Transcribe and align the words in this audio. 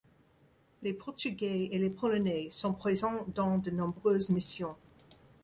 Les 0.81 0.93
Portugais 0.93 1.69
et 1.71 1.77
les 1.77 1.91
Polonais 1.91 2.47
sont 2.49 2.73
présents 2.73 3.23
dans 3.35 3.59
de 3.59 3.69
nombreuses 3.69 4.31
missions. 4.31 4.75